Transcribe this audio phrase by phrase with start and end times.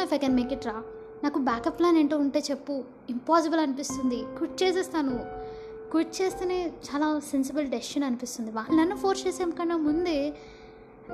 [0.00, 0.82] No if I can make it రా.
[1.24, 2.84] నాకు backup plan ఏంటో ఉంటే చెప్పు.
[3.10, 4.24] ఇంపాసిబుల్ అనిపిస్తుంది.
[4.24, 5.18] క్విట్ చేసేస్తాను.
[5.90, 8.50] క్విట్ చేస్తేనే చాలా సెన్సిబుల్ డెసిషన్ అనిపిస్తుంది.
[8.50, 10.34] వాళ్ళు నన్ను ఫోర్స్ చేసాం కన్నా ముందే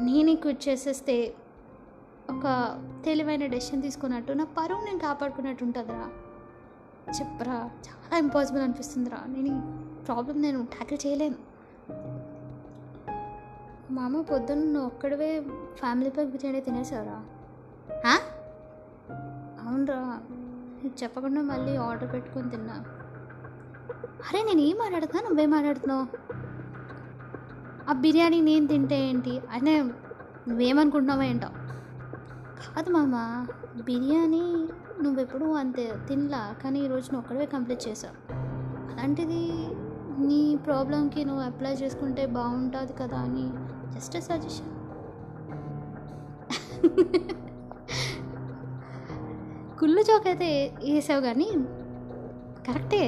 [0.00, 1.34] నేనే క్విట్ చేసేస్తే
[2.30, 2.44] ఒక
[3.04, 6.10] తెలివైన డెసిషన్ తీసుకున్నట్టు నా పరువు నేను కాపాడుకున్నట్టు ఉంటుందిరా.
[7.20, 9.18] చెప్పరా చాలా ఇంపాసిబుల్ అనిపిస్తుందిరా.
[9.26, 9.60] నేను ఈ
[10.04, 11.36] ప్రాబ్లం నేను ట్యాకిల్ చేయలేను.
[13.92, 15.40] మా అమ్మ పొద్దున్న ఒక్కడవే
[15.74, 17.24] ఫ్యామిలీ ప్యాక్ బిర్యానీ తినేసావురా.
[21.02, 22.84] చెప్పకుండా మళ్ళీ ఆర్డర్ పెట్టుకొని తిన్నా.
[24.28, 25.28] అరే నేను ఏం మాట్లాడుతున్నా?
[25.28, 26.06] నువ్వేం మాట్లాడుతున్నావు?
[27.88, 29.42] ఆ బిర్యానీ నేను తింటే ఏంటి?
[29.50, 29.82] అనే
[30.48, 31.48] నువ్వేమనుకుంటున్నావా ఏంటో.
[32.74, 33.46] కాదు మామ
[33.84, 34.68] బిర్యానీ
[35.02, 38.16] నువ్వెప్పుడు అంతే తినలా కానీ ఈరోజు నువ్వు ఒక్కడే కంప్లీట్ చేసావు.
[38.92, 39.42] అలాంటిది
[40.26, 43.46] నీ ప్రాబ్లంకి నువ్వు అప్లై చేసుకుంటే బాగుంటుంది కదా అని
[43.94, 44.70] జస్ట్ సజెషన్
[49.80, 51.48] కుళ్ళు జోక్ అయితే వేసావు కానీ
[52.66, 53.06] కరెక్టే.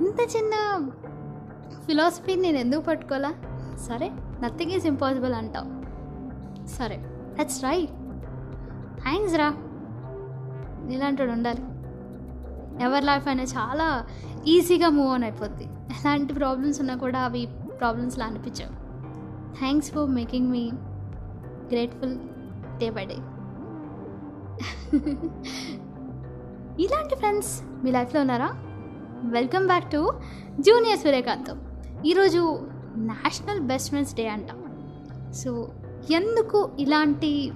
[0.00, 0.88] ఇంత చిన్న
[1.86, 3.34] ఫిలాసఫీని నేను ఎందుకు పట్టుకోవాలా?
[3.76, 4.10] సరే
[4.42, 5.66] నథింగ్ ఈజ్ ఇంపాసిబుల్ అంటావు.
[6.66, 7.04] సరే
[7.40, 7.90] దట్స్ రైట్
[9.02, 9.48] థ్యాంక్స్ రా.
[10.90, 11.62] ఇలాంటి ఉండాలి.
[12.84, 14.06] ఎవరి లైఫ్ అయినా చాలా
[14.46, 15.64] ఈజీగా మూవ్ ఆన్ అయిపోద్ది.
[15.64, 17.48] ఎలాంటి ప్రాబ్లమ్స్ ఉన్నా కూడా అవి
[17.80, 18.70] ప్రాబ్లమ్స్లా అనిపించవు.
[19.58, 20.70] Thanks for making me
[21.68, 22.18] grateful
[22.78, 23.16] day by day
[26.80, 28.48] ఇలాంటి ఫ్రెండ్స్ మీ లైఫ్లో ఉన్నారా?
[29.24, 30.12] Welcome back to
[30.60, 31.58] junior Suryakantham
[32.06, 34.50] ఈరోజు నేషనల్ బెస్ట్ ఫ్రెండ్స్ డే అంట.
[35.32, 35.68] సో
[36.10, 37.52] ఎందుకు ఇలాంటి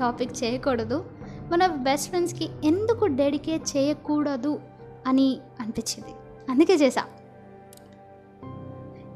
[0.00, 1.04] టాపిక్ చేయకూడదు?
[1.52, 4.60] మన బెస్ట్ ఫ్రెండ్స్కి ఎందుకు డెడికేట్ చేయకూడదు
[5.06, 6.14] అని అనిపించింది.
[6.50, 7.04] అందుకే చేసా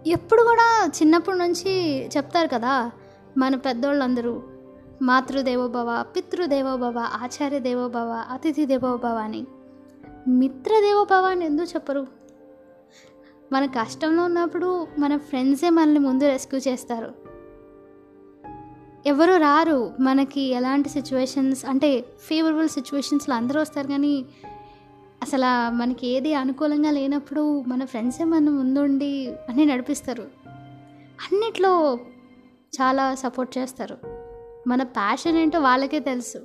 [0.06, 1.72] ఎప్పుడు కూడా చిన్నప్పటి నుంచి
[2.06, 2.90] చెప్తారు కదా
[3.38, 4.42] మన పెద్దోళ్ళందరూ
[5.02, 9.46] మాతృదేవోభవ పితృదేవోభవ ఆచార్య దేవోభవ అతిథి దేవోభవ అని.
[10.28, 12.06] మిత్రదేవోభవ అని ఎందుకు చెప్పరు?
[13.52, 17.14] మన కష్టంలో ఉన్నప్పుడు మన ఫ్రెండ్సే మనల్ని ముందు రెస్క్యూ చేస్తారు.
[19.06, 24.26] ఎవరు రారు మనకి ఎలాంటి సిచ్యువేషన్స్ అంటే ఫేవరబుల్ సిచ్యువేషన్స్లో అందరూ వస్తారు కానీ
[25.22, 30.22] అసలు మనకి ఏది అనుకూలంగా లేనప్పుడు మన ఫ్రెండ్సే మన ముందుండి అన్నీ నడిపిస్తారు.
[31.22, 31.98] అన్నిట్లో
[32.76, 34.15] చాలా సపోర్ట్ చేస్తారు.
[34.66, 36.38] మన ప్యాషన్ ఏంటో వాళ్ళకే తెలుసు.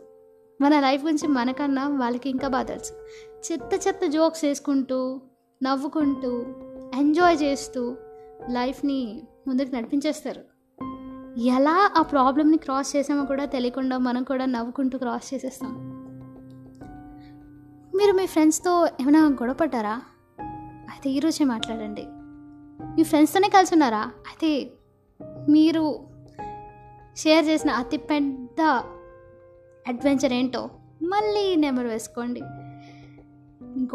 [0.62, 2.94] మన లైఫ్ గురించి మనకన్నా వాళ్ళకి ఇంకా బాగా తెలుసు.
[3.52, 5.22] చెత్త చెత్త జోక్స్ వేసుకుంటూ
[5.64, 6.46] నవ్వుకుంటూ
[6.96, 7.98] ఎంజాయ్ చేస్తూ
[8.50, 10.42] లైఫ్ని ముందుకు నడిపించేస్తారు.
[11.40, 15.72] ఎలా ఆ ప్రాబ్లమ్ని క్రాస్ చేసామో కూడా తెలియకుండా మనం కూడా నవ్వుకుంటూ క్రాస్ చేసేస్తాం.
[17.96, 20.02] మీరు మీ ఫ్రెండ్స్తో ఏమైనా గొడవపడ్డారా
[20.90, 22.06] అయితే ఈరోజే మాట్లాడండి.
[22.84, 24.00] మీ ఫ్రెండ్స్తోనే కలిసి ఉన్నారా?
[24.00, 24.72] అయితే
[25.50, 26.11] మీరు
[27.24, 28.62] షేర్ చేసిన అతి పెద్ద
[29.88, 30.70] అడ్వెంచర్ ఏంటో
[31.04, 32.42] మళ్ళీ నెంబర్ వేసుకోండి.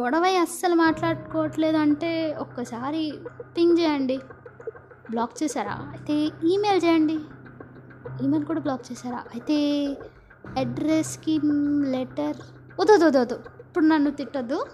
[0.00, 3.12] గొడవ అస్సలు మాట్లాడుకోవట్లేదు అంటే ఒక్కసారి
[3.56, 4.18] పింగ్ చేయండి.
[5.10, 5.72] బ్లాక్ చేశారా?
[5.72, 7.12] అయితే ఈమెయిల్ చేయండి.
[8.24, 9.18] ఈమెయిల్ కూడా బ్లాక్ చేశారా?
[9.18, 9.86] అయితే
[10.56, 11.40] అడ్రస్కి
[11.90, 12.36] లెటర్
[12.80, 13.34] వద్దు వద్దు.
[13.60, 14.66] ఇప్పుడు నన్ను తిట్టద్దు.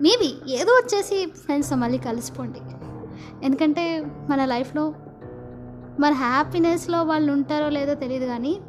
[0.00, 2.60] మేబీ ఏదో వచ్చేసి ఫ్రెండ్స్తో మళ్ళీ కలిసిపోండి.
[3.44, 4.94] ఎందుకంటే మన లైఫ్లో
[6.00, 8.60] మన హ్యాపీనెస్లో వాళ్ళు ఉంటారో లేదో తెలియదు కానీ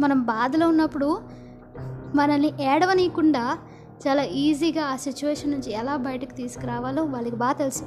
[0.00, 1.20] మనం బాధలో ఉన్నప్పుడు
[2.14, 3.58] మనల్ని ఏడవనీయకుండా
[4.08, 7.84] చాలా ఈజీగా ఆ సిచ్యువేషన్ నుంచి ఎలా బయటకు తీసుకురావాలో వాళ్ళకి బాగా తెలుసు.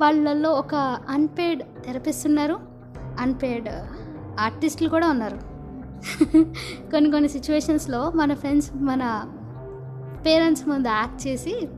[0.00, 0.74] వాళ్ళల్లో ఒక
[1.08, 2.60] అన్పేడ్ థెరపిస్ట్ ఉన్నారు.
[3.20, 3.68] అన్పేడ్
[4.40, 5.56] ఆర్టిస్టులు uh, కూడా ఉన్నారు.
[6.90, 9.24] కొన్ని కొన్ని సిచ్యువేషన్స్లో మన ఫ్రెండ్స్ మన
[10.26, 11.68] పేరెంట్స్ ముందు యాక్ట్ చేసి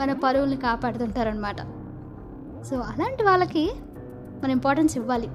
[0.00, 1.60] మన పరువుల్ని కాపాడుతుంటారనమాట
[2.64, 3.70] సో అలాంటి వాళ్ళకి
[4.42, 5.28] మన ఇంపార్టెన్స్ ఇవ్వాలి.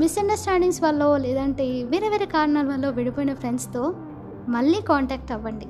[0.00, 3.94] మిస్అండర్స్టాండింగ్స్ వల్ల లేదంటే వేరే వేరే కారణాల వల్ల విడిపోయిన ఫ్రెండ్స్తో
[4.48, 5.64] మళ్ళీ కాంటాక్ట్ అవ్వండి.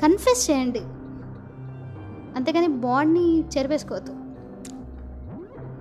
[0.00, 0.80] కన్ఫ్యూస్ చేయండి.
[2.36, 4.12] అంతేగాని బాండ్ని చెరిపేసుకోవద్దు.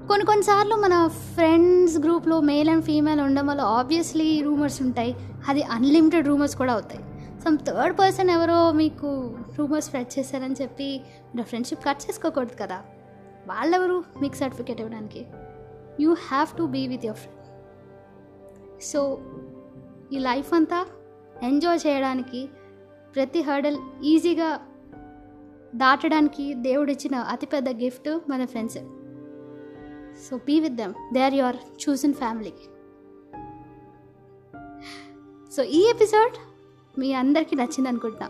[0.08, 5.16] కొన్ని కొన్నిసార్లు మన ఫ్రెండ్స్ గ్రూప్లో మేల్ అండ్ ఫీమేల్ ఉండడం వల్ల ఆబ్వియస్లీ రూమర్స్ ఉంటాయి.
[5.50, 7.04] అది అన్లిమిటెడ్ రూమర్స్ కూడా అవుతాయి.
[7.46, 11.02] సమ్ థర్డ్ పర్సన్ ఎవరో మీకు రూమర్స్ స్ప్రెడ్ చేశారని చెప్పి
[11.36, 12.76] మీరు ఫ్రెండ్షిప్ కట్ చేసుకోకూడదు కదా.
[13.48, 14.04] వాళ్ళెవరు?
[14.22, 15.26] మీకు సర్టిఫికేట్ ఇవ్వడానికి.
[16.00, 17.42] You have to be with your friend
[18.82, 19.20] so
[20.14, 20.86] ఈ లైఫ్ అంతా
[21.44, 22.48] ఎంజాయ్ చేయడానికి
[23.16, 24.68] ప్రతి హర్డల్ ఈజీగా
[25.76, 28.78] దాటడానికి దేవుడిచ్చిన అతిపెద్ద గిఫ్ట్ మన friends
[30.30, 32.54] so be with them they are your చూసిన ఫ్యామిలీ
[35.52, 36.34] సో ఈ ఎపిసోడ్
[37.00, 38.28] మీ అందరికీ నచ్చింది అనుకుంటున్నా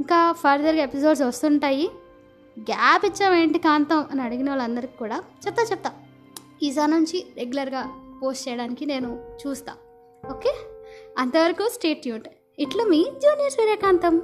[0.00, 1.90] ఇంకా ఫర్దర్గా ఎపిసోడ్స్ వస్తుంటాయి.
[2.60, 5.92] గ్యాప్ ఇచ్చామేంటి కాంతం అని అడిగిన వాళ్ళందరికీ కూడా చెప్తా చెప్తా.
[6.62, 7.90] ఈసారి నుంచి రెగ్యులర్గా
[8.22, 9.74] పోస్ట్ చేయడానికి నేను చూస్తా.
[10.30, 10.54] ఓకే?
[11.18, 12.28] అంతవరకు స్టేట్ ట్యూట్
[12.58, 14.22] ఇట్లా మీ జూనియర్ సూర్యకాంతం